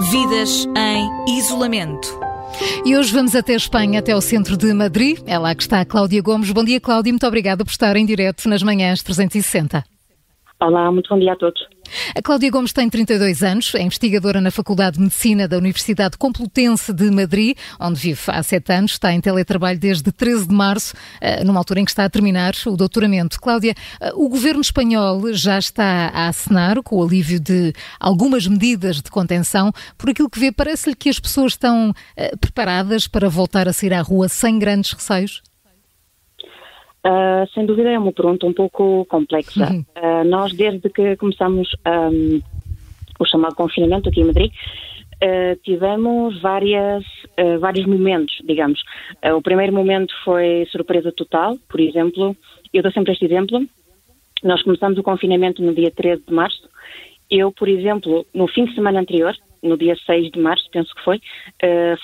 Vidas 0.00 0.66
em 0.76 1.38
isolamento. 1.38 2.08
E 2.84 2.96
hoje 2.96 3.12
vamos 3.12 3.36
até 3.36 3.52
a 3.52 3.56
Espanha, 3.56 4.00
até 4.00 4.10
ao 4.10 4.20
centro 4.20 4.56
de 4.56 4.72
Madrid. 4.74 5.20
É 5.24 5.38
lá 5.38 5.54
que 5.54 5.62
está 5.62 5.80
a 5.80 5.84
Cláudia 5.84 6.20
Gomes. 6.20 6.50
Bom 6.50 6.64
dia, 6.64 6.80
Cláudia. 6.80 7.12
Muito 7.12 7.26
obrigada 7.26 7.64
por 7.64 7.70
estar 7.70 7.94
em 7.96 8.04
direto 8.04 8.48
nas 8.48 8.60
manhãs 8.60 9.04
360. 9.04 9.84
Olá, 10.60 10.90
muito 10.90 11.08
bom 11.08 11.18
dia 11.20 11.32
a 11.32 11.36
todos. 11.36 11.64
A 12.14 12.22
Cláudia 12.22 12.50
Gomes 12.50 12.72
tem 12.72 12.88
32 12.88 13.42
anos, 13.42 13.74
é 13.74 13.82
investigadora 13.82 14.40
na 14.40 14.50
Faculdade 14.50 14.96
de 14.96 15.02
Medicina 15.02 15.46
da 15.46 15.58
Universidade 15.58 16.16
Complutense 16.16 16.92
de 16.92 17.10
Madrid, 17.10 17.56
onde 17.78 18.00
vive 18.00 18.20
há 18.28 18.42
sete 18.42 18.72
anos, 18.72 18.92
está 18.92 19.12
em 19.12 19.20
teletrabalho 19.20 19.78
desde 19.78 20.10
13 20.10 20.48
de 20.48 20.54
março, 20.54 20.94
eh, 21.20 21.44
numa 21.44 21.60
altura 21.60 21.80
em 21.80 21.84
que 21.84 21.90
está 21.90 22.04
a 22.04 22.10
terminar 22.10 22.54
o 22.66 22.76
doutoramento. 22.76 23.40
Cláudia, 23.40 23.74
eh, 24.00 24.12
o 24.14 24.28
governo 24.28 24.60
espanhol 24.60 25.32
já 25.32 25.58
está 25.58 26.10
a 26.12 26.28
acenar 26.28 26.82
com 26.82 26.96
o 26.96 27.04
alívio 27.04 27.40
de 27.40 27.72
algumas 27.98 28.46
medidas 28.46 28.96
de 28.96 29.10
contenção. 29.10 29.72
Por 29.96 30.10
aquilo 30.10 30.30
que 30.30 30.38
vê, 30.38 30.52
parece-lhe 30.52 30.94
que 30.94 31.08
as 31.08 31.18
pessoas 31.18 31.52
estão 31.52 31.92
eh, 32.16 32.34
preparadas 32.36 33.06
para 33.06 33.28
voltar 33.28 33.68
a 33.68 33.72
sair 33.72 33.94
à 33.94 34.02
rua 34.02 34.28
sem 34.28 34.58
grandes 34.58 34.92
receios? 34.92 35.42
Uh, 37.04 37.46
sem 37.52 37.66
dúvida 37.66 37.90
é 37.90 37.98
uma 37.98 38.12
pergunta 38.12 38.46
um 38.46 38.52
pouco 38.52 39.04
complexa. 39.04 39.70
Uhum. 39.70 39.84
Uh, 39.94 40.24
nós, 40.24 40.54
desde 40.54 40.88
que 40.88 41.16
começamos 41.16 41.68
um, 41.86 42.40
o 43.18 43.26
chamado 43.26 43.54
confinamento 43.54 44.08
aqui 44.08 44.22
em 44.22 44.24
Madrid, 44.24 44.50
uh, 44.50 45.56
tivemos 45.62 46.40
várias, 46.40 47.04
vários 47.60 47.84
momentos, 47.84 48.34
digamos. 48.44 48.80
o 49.36 49.42
primeiro 49.42 49.72
momento 49.72 50.14
foi 50.24 50.66
surpresa 50.70 51.12
total, 51.12 51.58
por 51.68 51.78
exemplo, 51.78 52.34
eu 52.72 52.82
dou 52.82 52.90
sempre 52.90 53.12
este 53.12 53.26
exemplo. 53.26 53.64
Nós 54.42 54.62
começamos 54.62 54.98
o 54.98 55.02
confinamento 55.02 55.62
no 55.62 55.74
dia 55.74 55.90
13 55.90 56.22
de 56.26 56.32
março. 56.32 56.68
Eu, 57.30 57.52
por 57.52 57.68
exemplo, 57.68 58.26
no 58.34 58.46
fim 58.48 58.64
de 58.64 58.74
semana 58.74 59.00
anterior, 59.00 59.34
no 59.62 59.76
dia 59.76 59.96
6 60.06 60.30
de 60.30 60.38
março, 60.38 60.68
penso 60.70 60.94
que 60.94 61.02
foi, 61.02 61.20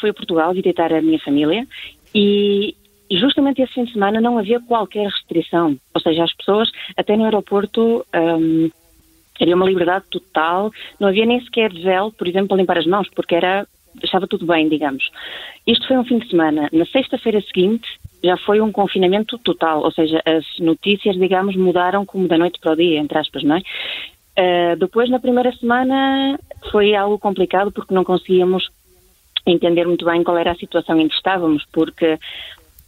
fui 0.00 0.10
a 0.10 0.14
Portugal 0.14 0.54
visitar 0.54 0.92
a 0.92 1.02
minha 1.02 1.18
família 1.18 1.66
e 2.14 2.74
justamente 3.10 3.60
esse 3.62 3.74
fim 3.74 3.84
de 3.84 3.92
semana 3.92 4.20
não 4.20 4.38
havia 4.38 4.60
qualquer 4.60 5.06
restrição. 5.06 5.76
Ou 5.94 6.00
seja, 6.00 6.24
as 6.24 6.34
pessoas, 6.34 6.70
até 6.96 7.16
no 7.16 7.24
aeroporto, 7.24 8.04
um, 8.14 8.70
havia 9.40 9.56
uma 9.56 9.66
liberdade 9.66 10.04
total. 10.10 10.70
Não 10.98 11.08
havia 11.08 11.26
nem 11.26 11.40
sequer 11.42 11.72
gel, 11.72 12.12
por 12.12 12.28
exemplo, 12.28 12.48
para 12.48 12.56
limpar 12.58 12.78
as 12.78 12.86
mãos, 12.86 13.08
porque 13.14 13.34
era 13.34 13.66
estava 14.02 14.26
tudo 14.26 14.46
bem, 14.46 14.68
digamos. 14.68 15.10
Isto 15.66 15.88
foi 15.88 15.98
um 15.98 16.04
fim 16.04 16.18
de 16.18 16.28
semana. 16.28 16.68
Na 16.72 16.86
sexta-feira 16.86 17.40
seguinte 17.40 17.88
já 18.22 18.36
foi 18.36 18.60
um 18.60 18.70
confinamento 18.70 19.38
total, 19.38 19.82
ou 19.82 19.90
seja, 19.90 20.22
as 20.24 20.44
notícias, 20.58 21.16
digamos, 21.16 21.56
mudaram 21.56 22.04
como 22.04 22.28
da 22.28 22.38
noite 22.38 22.60
para 22.60 22.72
o 22.72 22.76
dia, 22.76 23.00
entre 23.00 23.18
aspas, 23.18 23.42
não 23.42 23.56
é? 23.56 23.62
Uh, 24.38 24.76
depois, 24.76 25.10
na 25.10 25.18
primeira 25.18 25.52
semana, 25.52 26.38
foi 26.70 26.94
algo 26.94 27.18
complicado 27.18 27.72
porque 27.72 27.94
não 27.94 28.04
conseguíamos 28.04 28.70
entender 29.46 29.86
muito 29.86 30.04
bem 30.04 30.22
qual 30.22 30.36
era 30.36 30.52
a 30.52 30.56
situação 30.56 31.00
em 31.00 31.08
que 31.08 31.14
estávamos, 31.14 31.64
porque 31.72 32.18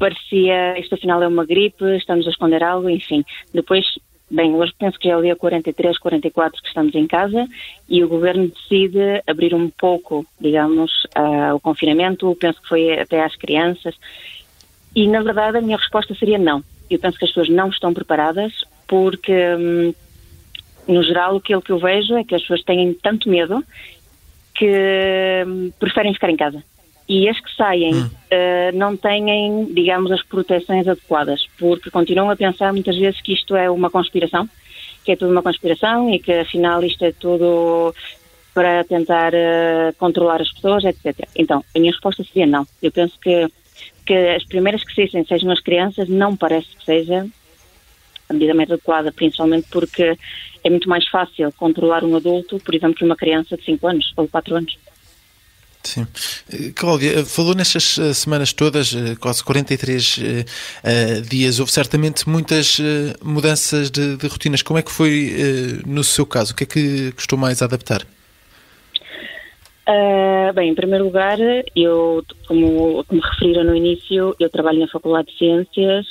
parecia 0.03 0.77
isto 0.81 0.97
afinal 0.97 1.23
é 1.23 1.29
uma 1.29 1.47
gripe, 1.47 1.85
estamos 1.97 2.27
a 2.27 2.31
esconder 2.31 2.65
algo, 2.65 2.91
enfim. 2.91 3.25
Depois, 3.55 3.87
bem, 4.29 4.53
hoje 4.53 4.75
penso 4.77 4.99
que 4.99 5.07
já 5.07 5.15
é 5.15 5.17
o 5.17 5.23
dia 5.23 5.37
43, 5.37 5.97
44 5.97 6.61
que 6.61 6.67
estamos 6.67 6.93
em 6.97 7.07
casa 7.07 7.47
e 7.89 8.03
o 8.03 8.09
governo 8.09 8.49
decide 8.49 9.23
abrir 9.29 9.55
um 9.55 9.71
pouco, 9.71 10.27
digamos, 10.41 10.91
uh, 11.17 11.55
o 11.55 11.61
confinamento, 11.61 12.37
penso 12.41 12.61
que 12.61 12.69
foi 12.69 12.99
até 12.99 13.23
às 13.23 13.37
crianças. 13.37 13.95
E 14.93 15.07
na 15.07 15.23
verdade 15.23 15.59
a 15.59 15.63
minha 15.63 15.77
resposta 15.77 16.13
seria 16.17 16.37
não. 16.37 16.65
Eu 16.91 16.99
penso 16.99 17.17
que 17.17 17.25
as 17.25 17.31
pessoas 17.31 17.49
não 17.49 17.69
estão 17.69 17.95
preparadas 17.95 18.53
porque, 18.89 19.33
hum, 19.33 19.95
no 20.89 21.05
geral, 21.05 21.37
aquilo 21.37 21.63
que 21.63 21.71
eu 21.71 21.79
vejo 21.79 22.17
é 22.17 22.25
que 22.25 22.35
as 22.35 22.43
pessoas 22.43 22.65
têm 22.65 22.93
tanto 22.95 23.29
medo 23.29 23.65
que 24.53 25.45
hum, 25.47 25.71
preferem 25.79 26.13
ficar 26.13 26.29
em 26.29 26.37
casa 26.37 26.65
e 27.09 27.29
as 27.29 27.39
que 27.41 27.55
saem 27.57 27.95
hum. 27.95 28.07
uh, 28.07 28.77
não 28.77 28.97
têm, 28.97 29.67
digamos, 29.73 30.11
as 30.11 30.23
proteções 30.23 30.87
adequadas, 30.87 31.47
porque 31.59 31.91
continuam 31.91 32.31
a 32.31 32.37
pensar 32.37 32.73
muitas 32.73 32.97
vezes 32.97 33.21
que 33.21 33.35
isto 33.35 33.57
é 33.57 33.71
uma 33.71 33.91
conspiração, 33.91 34.49
que 35.05 35.13
é 35.13 35.17
tudo 35.17 35.33
uma 35.33 35.43
conspiração 35.43 36.13
e 36.13 36.19
que 36.19 36.33
afinal 36.33 36.83
isto 36.85 37.05
é 37.05 37.13
tudo 37.13 37.95
para 38.55 38.85
tentar 38.85 39.33
uh, 39.33 39.95
controlar 39.99 40.41
as 40.41 40.53
pessoas, 40.53 40.85
etc. 40.85 41.29
Então, 41.35 41.65
a 41.75 41.79
minha 41.79 41.91
resposta 41.91 42.23
seria 42.25 42.47
não. 42.47 42.67
Eu 42.83 42.93
penso 42.93 43.19
que, 43.19 43.49
que 44.07 44.15
as 44.15 44.45
primeiras 44.45 44.85
que 44.85 44.95
saíssem 44.95 45.25
sejam 45.25 45.51
as 45.51 45.61
crianças, 45.61 46.09
não 46.09 46.37
parece 46.37 46.69
que 46.77 46.85
seja 46.85 47.27
a 48.29 48.33
medida 48.33 48.55
mais 48.55 48.71
adequada, 48.71 49.13
principalmente 49.13 49.69
porque 49.71 50.17
é 50.65 50.71
muito 50.71 50.89
mais 50.89 51.07
fácil 51.09 51.53
controlar 51.53 52.05
um 52.05 52.17
adulto, 52.17 52.59
por 52.61 52.75
exemplo, 52.75 52.97
que 52.97 53.05
uma 53.05 53.17
criança 53.17 53.57
de 53.57 53.65
5 53.65 53.87
anos 53.87 54.13
ou 54.17 54.29
4 54.29 54.57
anos. 54.57 54.79
Sim. 55.85 56.07
Eh, 56.53 56.73
Cláudia, 56.75 57.21
eh, 57.21 57.25
falou 57.25 57.55
nestas 57.55 57.99
eh, 57.99 58.13
semanas 58.13 58.53
todas, 58.53 58.95
quase 59.21 59.43
43 59.43 60.19
uh, 60.19 61.23
dias, 61.29 61.59
houve 61.59 61.73
certamente 61.73 62.29
muitas 62.29 62.79
uh, 62.79 62.83
mudanças 63.23 63.91
de, 63.91 64.17
de, 64.17 64.27
rotinas. 64.27 64.63
Como 64.63 64.79
é 64.79 64.83
que 64.83 64.93
foi 64.93 65.31
uh, 65.33 65.89
no 65.89 66.05
seu 66.05 66.25
caso? 66.25 66.53
O 66.53 66.57
que 66.57 66.65
é 66.65 66.67
que 66.67 67.13
custou 67.13 67.39
mais 67.39 67.63
adaptar? 67.63 68.07
bem, 70.55 70.71
em 70.71 70.75
primeiro 70.75 71.05
lugar, 71.05 71.39
eu, 71.75 72.23
como, 72.47 73.03
como 73.05 73.21
referiram 73.21 73.65
no 73.65 73.75
início, 73.75 74.35
eu 74.39 74.51
trabalho 74.51 74.81
na 74.81 74.89
Faculdade 74.89 75.33
de 75.33 75.39
Ciências, 75.39 76.07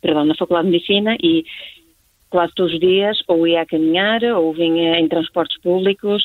perdão, 0.00 0.24
na 0.24 0.34
Faculdade 0.34 0.66
de 0.66 0.72
Medicina 0.72 1.16
e 1.22 1.44
quase 2.30 2.54
todos 2.54 2.72
os 2.72 2.80
dias 2.80 3.18
ou 3.28 3.46
ia 3.46 3.60
a 3.60 3.66
caminhar 3.66 4.22
ou 4.24 4.52
vinha 4.54 4.98
em 4.98 5.08
transportes 5.08 5.60
públicos 5.60 6.22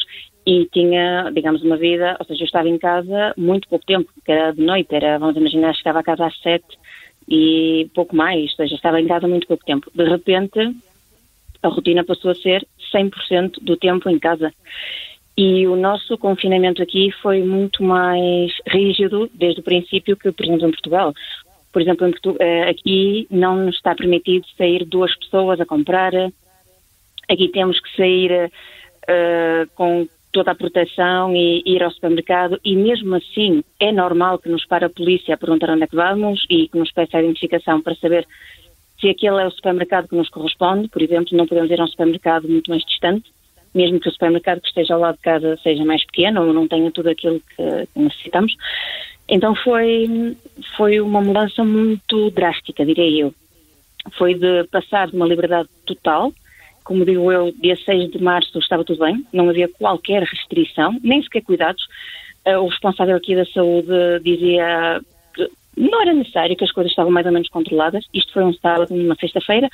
e 0.47 0.65
tinha, 0.71 1.29
digamos, 1.33 1.61
uma 1.61 1.75
vida, 1.75 2.15
ou 2.17 2.25
seja, 2.25 2.41
eu 2.41 2.45
estava 2.45 2.69
em 2.69 2.77
casa 2.77 3.33
muito 3.35 3.67
pouco 3.67 3.85
tempo, 3.85 4.09
porque 4.15 4.31
era 4.31 4.53
de 4.53 4.61
noite, 4.61 4.95
era, 4.95 5.19
vamos 5.19 5.35
imaginar, 5.35 5.75
chegava 5.75 5.99
a 5.99 6.03
casa 6.03 6.25
às 6.25 6.39
sete 6.39 6.79
e 7.27 7.89
pouco 7.93 8.15
mais, 8.15 8.51
ou 8.51 8.55
seja, 8.55 8.75
estava 8.75 9.01
em 9.01 9.07
casa 9.07 9.27
muito 9.27 9.45
pouco 9.45 9.65
tempo. 9.65 9.91
De 9.93 10.05
repente, 10.05 10.73
a 11.61 11.67
rotina 11.67 12.01
passou 12.01 12.31
a 12.31 12.35
ser 12.35 12.65
100% 12.95 13.61
do 13.61 13.75
tempo 13.75 14.09
em 14.09 14.17
casa. 14.17 14.53
E 15.37 15.67
o 15.67 15.75
nosso 15.75 16.17
confinamento 16.17 16.81
aqui 16.81 17.11
foi 17.21 17.43
muito 17.43 17.83
mais 17.83 18.53
rígido 18.65 19.29
desde 19.33 19.59
o 19.59 19.63
princípio 19.63 20.15
que, 20.15 20.31
por 20.31 20.45
exemplo, 20.45 20.69
em 20.69 20.71
Portugal. 20.71 21.13
Por 21.73 21.81
exemplo, 21.81 22.09
eh, 22.39 22.69
aqui 22.69 23.27
não 23.29 23.57
nos 23.57 23.75
está 23.75 23.93
permitido 23.93 24.47
sair 24.57 24.85
duas 24.85 25.13
pessoas 25.17 25.59
a 25.59 25.65
comprar. 25.65 26.13
Aqui 27.27 27.49
temos 27.49 27.81
que 27.81 27.95
sair 27.97 28.49
uh, 29.09 29.69
com 29.75 30.07
toda 30.37 30.51
a 30.51 30.55
proteção 30.55 31.35
e 31.35 31.63
ir 31.65 31.81
ao 31.81 31.89
supermercado 31.89 32.59
e 32.63 32.75
mesmo 32.75 33.15
assim 33.15 33.63
é 33.79 33.91
normal 33.91 34.37
que 34.37 34.47
nos 34.47 34.63
para 34.67 34.85
a 34.85 34.89
polícia 34.89 35.33
a 35.33 35.37
perguntar 35.37 35.71
onde 35.71 35.81
é 35.81 35.87
que 35.87 35.95
vamos 35.95 36.45
e 36.47 36.67
que 36.67 36.77
nos 36.77 36.91
peça 36.91 37.17
a 37.17 37.23
identificação 37.23 37.81
para 37.81 37.95
saber 37.95 38.27
se 39.01 39.09
aquele 39.09 39.41
é 39.41 39.47
o 39.47 39.51
supermercado 39.51 40.07
que 40.07 40.15
nos 40.15 40.29
corresponde, 40.29 40.89
por 40.89 41.01
exemplo, 41.01 41.35
não 41.35 41.47
podemos 41.47 41.71
ir 41.71 41.81
a 41.81 41.85
um 41.85 41.87
supermercado 41.87 42.47
muito 42.47 42.69
mais 42.69 42.83
distante, 42.85 43.31
mesmo 43.73 43.99
que 43.99 44.09
o 44.09 44.11
supermercado 44.11 44.61
que 44.61 44.67
esteja 44.67 44.93
ao 44.93 44.99
lado 44.99 45.15
de 45.15 45.23
casa 45.23 45.57
seja 45.63 45.83
mais 45.83 46.05
pequeno 46.05 46.45
ou 46.45 46.53
não 46.53 46.67
tenha 46.67 46.91
tudo 46.91 47.09
aquilo 47.09 47.41
que 47.55 47.99
necessitamos. 47.99 48.55
Então 49.27 49.55
foi, 49.55 50.37
foi 50.75 51.01
uma 51.01 51.19
mudança 51.19 51.63
muito 51.63 52.29
drástica, 52.29 52.85
diria 52.85 53.23
eu. 53.23 53.33
Foi 54.19 54.35
de 54.35 54.65
passar 54.65 55.07
de 55.07 55.15
uma 55.15 55.27
liberdade 55.27 55.67
total, 55.83 56.31
como 56.87 57.03
digo 57.03 57.29
eu, 57.29 57.53
dia 57.61 57.75
6 57.75 58.11
de 58.11 58.23
março 58.23 58.57
estava 58.59 58.81
tudo 58.81 59.03
bem, 59.03 59.21
não 59.33 59.49
havia 59.49 59.67
qualquer 59.67 60.23
restrição, 60.23 60.97
nem 61.03 61.21
sequer 61.21 61.41
cuidados. 61.41 61.83
Uh, 62.47 62.59
o 62.59 62.69
responsável 62.69 63.17
aqui 63.17 63.35
da 63.35 63.45
saúde 63.45 64.21
dizia 64.23 65.01
que 65.35 65.51
não 65.75 66.01
era 66.01 66.13
necessário, 66.13 66.55
que 66.55 66.63
as 66.63 66.71
coisas 66.71 66.91
estavam 66.91 67.11
mais 67.11 67.25
ou 67.25 67.33
menos 67.33 67.49
controladas. 67.49 68.05
Isto 68.13 68.31
foi 68.31 68.45
um 68.45 68.53
sábado, 68.53 68.95
uma 68.95 69.15
sexta-feira. 69.15 69.69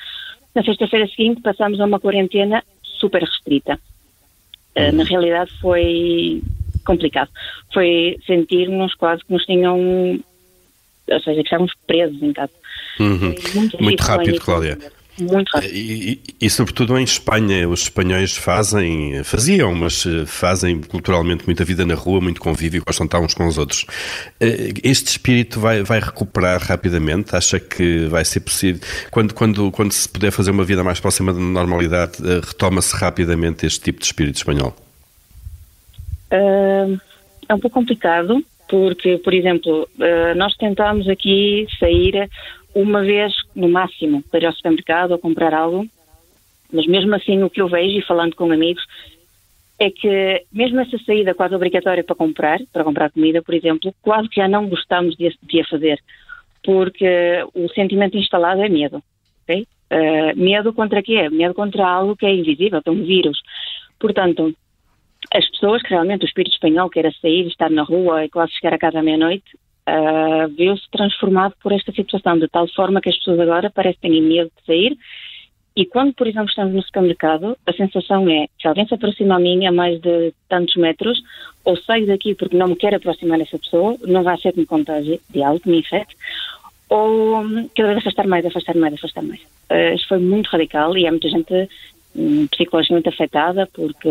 Na 0.56 0.64
sexta-feira 0.64 1.08
seguinte 1.08 1.40
passámos 1.42 1.80
a 1.80 1.86
uma 1.86 2.00
quarentena 2.00 2.64
super 2.82 3.22
restrita. 3.22 3.80
Uh, 4.76 4.92
na 4.92 5.04
realidade 5.04 5.52
foi 5.62 6.42
complicado. 6.84 7.30
Foi 7.72 8.18
sentir-nos 8.26 8.96
quase 8.96 9.24
que 9.24 9.32
nos 9.32 9.46
tinham, 9.46 10.20
ou 11.12 11.20
seja, 11.20 11.42
que 11.42 11.48
estávamos 11.48 11.74
presos 11.86 12.24
em 12.24 12.34
casa. 12.34 12.54
Uhum. 13.00 13.36
Muito, 13.54 13.84
muito 13.84 14.02
rápido, 14.02 14.42
Cláudia 14.42 14.80
muito 15.20 15.50
rápido. 15.50 15.74
E, 15.74 16.12
e, 16.12 16.20
e, 16.42 16.50
sobretudo 16.50 16.98
em 16.98 17.04
Espanha, 17.04 17.68
os 17.68 17.84
espanhóis 17.84 18.36
fazem, 18.36 19.24
faziam, 19.24 19.74
mas 19.76 20.06
eh, 20.06 20.26
fazem 20.26 20.82
culturalmente 20.82 21.46
muita 21.46 21.64
vida 21.64 21.86
na 21.86 21.94
rua, 21.94 22.20
muito 22.20 22.42
convívio, 22.42 22.84
gostam 22.86 23.06
de 23.06 23.10
estar 23.10 23.20
uns 23.20 23.34
com 23.34 23.46
os 23.48 23.58
outros. 23.58 23.86
Eh, 24.40 24.74
este 24.84 25.08
espírito 25.08 25.60
vai, 25.60 25.84
vai 25.84 26.00
recuperar 26.00 26.62
rapidamente? 26.62 27.36
Acha 27.36 27.60
que 27.60 28.06
vai 28.08 28.26
ser 28.26 28.40
possível? 28.40 28.82
Quando, 29.12 29.34
quando, 29.34 29.72
quando 29.72 29.92
se 29.92 30.10
puder 30.10 30.32
fazer 30.32 30.52
uma 30.52 30.64
vida 30.64 30.84
mais 30.84 31.00
próxima 31.00 31.32
da 31.32 31.40
normalidade, 31.40 32.14
eh, 32.24 32.42
retoma-se 32.44 32.96
rapidamente 32.96 33.66
este 33.66 33.82
tipo 33.82 34.00
de 34.00 34.06
espírito 34.06 34.36
espanhol? 34.36 34.76
É 36.32 37.54
um 37.54 37.60
pouco 37.60 37.76
complicado, 37.76 38.44
porque, 38.68 39.20
por 39.20 39.32
exemplo, 39.36 39.88
nós 40.36 40.56
tentámos 40.56 41.08
aqui 41.08 41.68
sair 41.80 42.28
uma 42.74 43.04
vez 43.04 43.32
no 43.56 43.70
máximo 43.70 44.24
para 44.24 44.42
ir 44.42 44.46
ao 44.46 44.54
supermercado 44.54 45.12
ou 45.12 45.20
comprar 45.20 45.54
algo, 45.54 45.88
mas 46.72 46.88
mesmo 46.88 47.14
assim 47.16 47.44
o 47.44 47.50
que 47.50 47.62
eu 47.62 47.68
vejo 47.68 47.98
e 47.98 48.06
falando 48.06 48.36
com 48.36 48.52
amigos 48.52 48.84
é 49.80 49.90
que 49.90 50.46
mesmo 50.52 50.80
essa 50.80 50.98
saída 51.00 51.34
quase 51.34 51.56
obrigatória 51.56 52.04
para 52.04 52.16
comprar, 52.16 52.60
para 52.72 52.84
comprar 52.84 53.12
comida, 53.12 53.42
por 53.42 53.54
exemplo, 53.54 53.94
quase 54.02 54.30
que 54.30 54.40
já 54.40 54.48
não 54.48 54.68
gostamos 54.68 55.16
de, 55.16 55.36
de 55.42 55.62
a 55.62 55.66
fazer, 55.66 56.00
porque 56.64 57.46
o 57.54 57.68
sentimento 57.70 58.18
instalado 58.18 58.62
é 58.62 58.70
medo, 58.70 59.04
ok? 59.44 59.66
Uh, 59.92 60.40
medo 60.40 60.74
contra 60.74 61.04
quê? 61.04 61.30
Medo 61.30 61.54
contra 61.54 61.88
algo 61.88 62.16
que 62.16 62.26
é 62.26 62.34
invisível, 62.34 62.82
é 62.84 62.90
um 62.90 63.04
vírus. 63.04 63.40
Portanto, 64.00 64.56
as 65.34 65.50
pessoas 65.52 65.82
que 65.82 65.90
realmente 65.90 66.24
o 66.24 66.28
espírito 66.28 66.54
espanhol 66.54 66.90
quer 66.90 67.12
sair, 67.22 67.48
estar 67.48 67.70
na 67.70 67.84
rua 67.84 68.26
e 68.26 68.30
quase 68.30 68.54
chegar 68.54 68.74
a 68.74 68.80
casa 68.80 69.00
à 69.00 69.04
meia-noite, 69.04 69.46
uh, 69.88 70.48
viu-se 70.56 70.90
transformado 70.92 71.54
por 71.62 71.72
esta 71.72 71.92
situação, 71.92 72.38
de 72.38 72.48
tal 72.48 72.68
forma 72.68 73.02
que 73.02 73.10
as 73.10 73.18
pessoas 73.18 73.40
agora 73.40 73.70
parecem 73.70 74.22
medo 74.22 74.52
de 74.58 74.66
sair 74.66 74.98
e 75.76 75.86
quando, 75.86 76.14
por 76.14 76.28
exemplo, 76.28 76.50
estamos 76.50 76.74
no 76.74 76.84
supermercado, 76.84 77.58
a 77.66 77.74
sensação 77.74 78.30
é 78.30 78.48
se 78.62 78.68
alguém 78.68 78.88
se 78.88 78.94
aproxima 78.94 79.36
a 79.36 79.40
mim 79.40 79.66
a 79.66 79.72
mais 79.72 80.00
de 80.00 80.32
tantos 80.48 80.76
metros, 80.76 81.20
ou 81.66 81.76
saio 81.78 82.06
daqui 82.06 82.36
porque 82.36 82.56
não 82.56 82.68
me 82.68 82.76
quero 82.76 82.98
aproximar 82.98 83.40
dessa 83.40 83.58
pessoa, 83.58 83.98
não 84.04 84.22
vai 84.22 84.38
ser 84.38 84.54
que 84.54 84.60
me 84.60 84.66
contagie 84.68 85.20
de 85.30 85.42
algo, 85.42 85.60
que 85.60 85.70
me 85.70 85.80
infecte, 85.80 86.16
ou 86.90 87.40
hum, 87.40 87.68
cada 87.76 87.90
vez 87.90 87.98
afastar 88.00 88.28
mais, 88.28 88.46
afastar 88.46 88.76
mais, 88.76 88.94
afastar 88.94 89.24
mais. 89.24 89.42
Uh, 89.42 90.08
foi 90.08 90.20
muito 90.20 90.48
radical 90.48 90.96
e 90.96 91.08
há 91.08 91.12
muita 91.12 91.30
gente 91.30 91.70
um, 92.16 92.46
psicologicamente 92.48 93.10
afetada 93.10 93.68
porque 93.74 94.10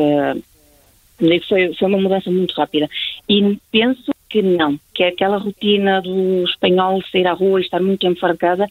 foi, 1.46 1.72
foi 1.74 1.88
uma 1.88 2.00
mudança 2.00 2.28
muito 2.28 2.54
rápida. 2.54 2.88
E 3.28 3.56
penso 3.70 4.12
que 4.32 4.40
não, 4.40 4.78
que 4.94 5.02
é 5.04 5.08
aquela 5.08 5.36
rotina 5.36 6.00
do 6.00 6.42
espanhol 6.44 7.02
sair 7.12 7.26
à 7.26 7.34
rua 7.34 7.60
e 7.60 7.64
estar 7.64 7.80
muito 7.80 8.00
tempo 8.00 8.18
fora 8.18 8.32
de 8.32 8.38
casa 8.38 8.66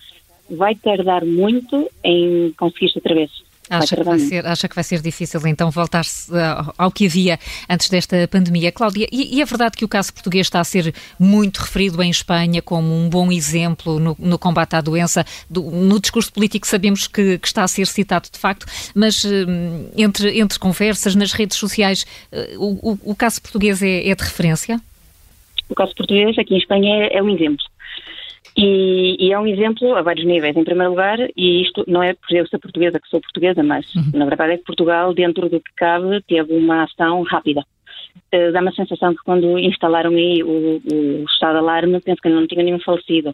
vai 0.50 0.74
tardar 0.74 1.24
muito 1.24 1.88
em 2.04 2.52
conseguir-se 2.58 2.98
outra 2.98 3.14
vez. 3.14 3.30
Acha 3.70 3.96
que, 3.96 4.04
vai 4.04 4.20
ser, 4.20 4.46
acha 4.46 4.68
que 4.68 4.76
vai 4.76 4.84
ser 4.84 5.02
difícil 5.02 5.40
então 5.48 5.72
voltar-se 5.72 6.30
uh, 6.30 6.74
ao 6.78 6.92
que 6.92 7.06
havia 7.06 7.40
antes 7.70 7.88
desta 7.90 8.28
pandemia. 8.28 8.70
Cláudia, 8.70 9.08
e, 9.10 9.38
e, 9.38 9.42
é 9.42 9.46
verdade 9.46 9.78
que 9.78 9.86
o 9.86 9.88
caso 9.88 10.12
português 10.14 10.48
está 10.48 10.60
a 10.60 10.64
ser 10.64 10.94
muito 11.18 11.60
referido 11.60 12.04
em 12.04 12.10
Espanha 12.10 12.62
como 12.62 12.94
um 12.94 13.08
bom 13.08 13.32
exemplo 13.32 13.98
no, 13.98 14.18
no 14.20 14.38
combate 14.38 14.76
à 14.76 14.82
doença. 14.82 15.26
Do, 15.50 15.62
no 15.62 16.02
discurso 16.02 16.34
político 16.34 16.68
sabemos 16.68 17.08
que, 17.08 17.38
que, 17.38 17.48
está 17.48 17.64
a 17.64 17.68
ser 17.68 17.88
citado 17.88 18.28
de 18.30 18.38
facto, 18.38 18.66
mas 18.94 19.24
uh, 19.24 19.30
entre, 19.96 20.38
entre 20.38 20.60
conversas 20.60 21.16
nas 21.16 21.32
redes 21.32 21.56
sociais, 21.56 22.06
uh, 22.34 22.58
o, 22.60 23.00
o, 23.12 23.16
caso 23.16 23.42
português 23.42 23.82
é, 23.82 24.10
é, 24.10 24.14
de 24.14 24.24
referência? 24.24 24.82
O 25.72 25.76
caso 25.76 25.96
português 25.96 26.38
aqui 26.38 26.54
em 26.54 26.58
Espanha 26.58 27.06
é, 27.06 27.18
é 27.18 27.24
um 27.24 27.30
exemplo. 27.30 27.66
E, 28.58 29.16
e, 29.18 29.32
é 29.32 29.40
um 29.40 29.48
exemplo 29.48 29.96
a 29.96 30.02
vários 30.02 30.26
níveis. 30.26 30.56
Em 30.58 30.66
primeiro 30.66 30.92
lugar, 30.92 31.18
e 31.38 31.62
isto 31.62 31.86
não 31.88 32.04
é 32.04 32.14
por 32.14 32.36
eu 32.36 32.46
ser 32.46 32.60
portuguesa 32.60 33.00
que 33.00 33.08
sou 33.08 33.22
portuguesa, 33.22 33.64
mas 33.64 33.86
uhum. 33.96 34.12
na 34.14 34.26
verdade 34.26 34.54
é 34.54 34.58
que 34.58 34.66
Portugal, 34.66 35.14
dentro 35.14 35.48
do 35.50 35.62
que 35.62 35.72
cabe, 35.78 36.22
teve 36.28 36.54
uma 36.54 36.84
ação 36.84 37.22
rápida. 37.24 37.62
Uh, 38.34 38.52
Dá-me 38.52 38.68
a 38.68 38.74
sensação 38.74 39.16
que 39.16 39.24
quando 39.24 39.58
instalaram 39.58 40.12
aí 40.12 40.44
o, 40.44 40.82
o 40.92 41.24
estado 41.24 41.54
de 41.54 41.60
alarme, 41.60 42.02
penso 42.02 42.22
que 42.22 42.28
não 42.28 42.46
tinha 42.46 42.64
nenhum 42.64 42.80
falecido. 42.82 43.32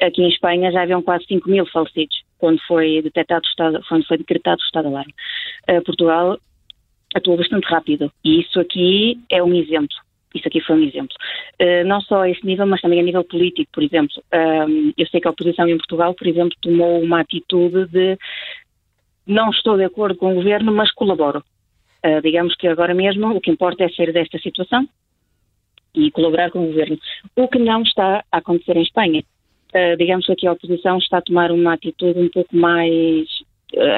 Aqui 0.00 0.22
em 0.22 0.28
Espanha 0.28 0.70
já 0.70 0.82
haviam 0.82 1.02
quase 1.02 1.24
5 1.26 1.50
mil 1.50 1.66
falecidos 1.66 2.22
quando 2.38 2.60
foi 2.68 3.02
detectado 3.02 3.42
o 3.44 3.48
estado, 3.48 3.84
quando 3.88 4.06
foi 4.06 4.18
decretado 4.18 4.60
o 4.62 4.64
estado 4.64 4.84
de 4.84 4.94
alarme. 4.94 5.14
Uh, 5.68 5.82
Portugal 5.82 6.38
atuou 7.12 7.36
bastante 7.36 7.64
rápido 7.66 8.12
e 8.24 8.40
isso 8.40 8.60
aqui 8.60 9.18
é 9.28 9.42
um 9.42 9.52
exemplo. 9.54 10.03
Isso 10.34 10.48
aqui 10.48 10.60
foi 10.60 10.76
um 10.76 10.82
exemplo. 10.82 11.16
Uh, 11.62 11.86
não 11.86 12.00
só 12.00 12.22
a 12.22 12.30
esse 12.30 12.44
nível, 12.44 12.66
mas 12.66 12.80
também 12.80 13.00
a 13.00 13.02
nível 13.02 13.22
político, 13.24 13.70
por 13.72 13.82
exemplo. 13.82 14.14
Uh, 14.32 14.92
eu 14.98 15.06
sei 15.06 15.20
que 15.20 15.28
a 15.28 15.30
oposição 15.30 15.68
em 15.68 15.76
Portugal, 15.76 16.12
por 16.14 16.26
exemplo, 16.26 16.56
tomou 16.60 17.00
uma 17.00 17.20
atitude 17.20 17.86
de 17.86 18.18
não 19.26 19.50
estou 19.50 19.76
de 19.76 19.84
acordo 19.84 20.16
com 20.16 20.32
o 20.32 20.34
governo, 20.34 20.72
mas 20.72 20.92
colaboro. 20.92 21.42
Uh, 22.04 22.20
digamos 22.20 22.54
que 22.56 22.66
agora 22.66 22.92
mesmo 22.92 23.34
o 23.34 23.40
que 23.40 23.50
importa 23.50 23.84
é 23.84 23.88
sair 23.90 24.12
desta 24.12 24.38
situação 24.38 24.86
e 25.94 26.10
colaborar 26.10 26.50
com 26.50 26.64
o 26.64 26.66
governo. 26.66 26.98
O 27.36 27.46
que 27.46 27.58
não 27.58 27.82
está 27.82 28.24
a 28.30 28.38
acontecer 28.38 28.76
em 28.76 28.82
Espanha. 28.82 29.22
Uh, 29.72 29.96
digamos 29.96 30.26
que 30.26 30.32
aqui 30.32 30.46
a 30.46 30.52
oposição 30.52 30.98
está 30.98 31.18
a 31.18 31.22
tomar 31.22 31.52
uma 31.52 31.74
atitude 31.74 32.18
um 32.18 32.28
pouco 32.28 32.56
mais 32.56 33.26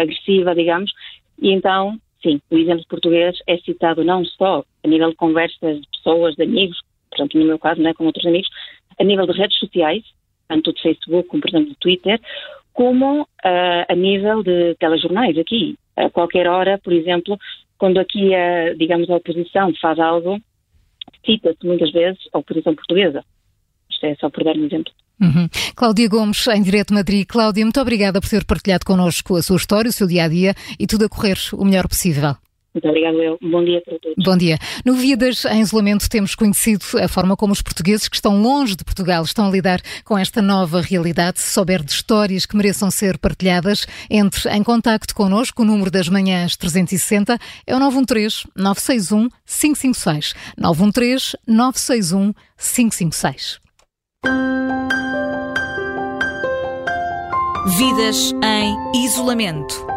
agressiva, 0.00 0.54
digamos, 0.54 0.90
e 1.38 1.52
então 1.52 1.98
sim, 2.22 2.40
o 2.50 2.56
exemplo 2.56 2.84
português 2.88 3.36
é 3.46 3.56
citado 3.58 4.02
não 4.04 4.24
só 4.24 4.64
a 4.86 4.88
nível 4.88 5.10
de 5.10 5.16
conversas 5.16 5.80
de 5.80 5.88
pessoas, 5.96 6.34
de 6.36 6.44
amigos, 6.44 6.78
portanto, 7.10 7.38
no 7.38 7.44
meu 7.44 7.58
caso, 7.58 7.82
não 7.82 7.90
é 7.90 7.94
com 7.94 8.06
outros 8.06 8.24
amigos, 8.24 8.48
a 8.98 9.04
nível 9.04 9.26
de 9.26 9.32
redes 9.32 9.58
sociais, 9.58 10.02
tanto 10.48 10.72
do 10.72 10.80
Facebook 10.80 11.28
como, 11.28 11.42
por 11.42 11.50
exemplo, 11.50 11.70
do 11.70 11.76
Twitter, 11.76 12.20
como 12.72 13.22
uh, 13.22 13.26
a 13.88 13.94
nível 13.94 14.42
de 14.42 14.74
telejornais 14.76 15.36
aqui. 15.38 15.76
A 15.96 16.10
qualquer 16.10 16.46
hora, 16.46 16.78
por 16.78 16.92
exemplo, 16.92 17.38
quando 17.78 17.98
aqui, 17.98 18.34
a, 18.34 18.74
digamos, 18.74 19.10
a 19.10 19.16
oposição 19.16 19.72
faz 19.80 19.98
algo, 19.98 20.38
cita-se 21.24 21.66
muitas 21.66 21.90
vezes 21.90 22.20
a 22.32 22.38
oposição 22.38 22.74
portuguesa. 22.74 23.24
Isto 23.90 24.06
é 24.06 24.14
só 24.16 24.30
por 24.30 24.44
dar 24.44 24.56
um 24.56 24.66
exemplo. 24.66 24.92
Uhum. 25.20 25.48
Cláudia 25.74 26.08
Gomes, 26.08 26.46
em 26.48 26.62
Direto 26.62 26.92
Madrid. 26.92 27.26
Cláudia, 27.26 27.64
muito 27.64 27.80
obrigada 27.80 28.20
por 28.20 28.28
ter 28.28 28.44
partilhado 28.44 28.84
connosco 28.84 29.36
a 29.36 29.42
sua 29.42 29.56
história, 29.56 29.88
o 29.88 29.92
seu 29.92 30.06
dia 30.06 30.24
a 30.24 30.28
dia 30.28 30.54
e 30.78 30.86
tudo 30.86 31.06
a 31.06 31.08
correr 31.08 31.38
o 31.54 31.64
melhor 31.64 31.88
possível. 31.88 32.36
Muito 32.76 32.88
obrigado, 32.88 33.22
eu. 33.22 33.38
Bom 33.40 33.64
dia 33.64 33.80
para 33.80 33.98
todos. 33.98 34.22
Bom 34.22 34.36
dia. 34.36 34.58
No 34.84 34.92
Vidas 34.92 35.46
em 35.46 35.62
Isolamento 35.62 36.10
temos 36.10 36.34
conhecido 36.34 36.84
a 37.02 37.08
forma 37.08 37.34
como 37.34 37.54
os 37.54 37.62
portugueses 37.62 38.06
que 38.06 38.16
estão 38.16 38.42
longe 38.42 38.76
de 38.76 38.84
Portugal 38.84 39.24
estão 39.24 39.46
a 39.46 39.50
lidar 39.50 39.80
com 40.04 40.18
esta 40.18 40.42
nova 40.42 40.82
realidade. 40.82 41.40
Se 41.40 41.52
souber 41.52 41.82
de 41.82 41.90
histórias 41.90 42.44
que 42.44 42.54
mereçam 42.54 42.90
ser 42.90 43.16
partilhadas, 43.16 43.86
entre 44.10 44.50
em 44.50 44.62
contacto 44.62 45.14
connosco. 45.14 45.62
O 45.62 45.64
número 45.64 45.90
das 45.90 46.06
manhãs 46.10 46.54
360 46.54 47.38
é 47.66 47.74
o 47.74 47.78
913 47.78 48.44
961 48.54 49.30
556. 49.46 50.34
913 50.58 51.38
961 51.46 52.34
556. 52.58 53.58
Vidas 57.78 58.34
em 58.44 59.02
isolamento. 59.02 59.95